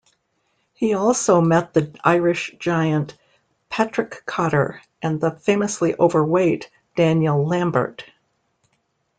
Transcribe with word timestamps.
He 0.73 0.95
also 0.95 1.41
met 1.41 1.75
the 1.75 1.95
Irish 2.03 2.55
giant 2.57 3.15
Patrick 3.69 4.25
Cotter 4.25 4.81
and 4.99 5.21
the 5.21 5.29
famously 5.29 5.93
overweight 5.93 6.71
Daniel 6.95 7.45
Lambert. 7.45 8.03